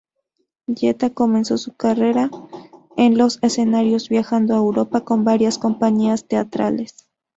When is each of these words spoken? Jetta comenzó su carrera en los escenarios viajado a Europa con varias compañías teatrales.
Jetta 0.65 1.11
comenzó 1.11 1.59
su 1.59 1.73
carrera 1.75 2.31
en 2.97 3.19
los 3.19 3.37
escenarios 3.43 4.09
viajado 4.09 4.55
a 4.55 4.57
Europa 4.57 5.01
con 5.01 5.23
varias 5.23 5.59
compañías 5.59 6.27
teatrales. 6.27 7.07